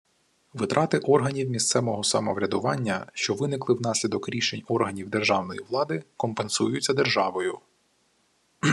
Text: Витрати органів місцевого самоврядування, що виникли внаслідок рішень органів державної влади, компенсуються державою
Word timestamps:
Витрати 0.53 0.97
органів 0.97 1.49
місцевого 1.49 2.03
самоврядування, 2.03 3.07
що 3.13 3.33
виникли 3.33 3.75
внаслідок 3.75 4.29
рішень 4.29 4.63
органів 4.67 5.09
державної 5.09 5.59
влади, 5.69 6.03
компенсуються 6.17 6.93
державою 6.93 7.59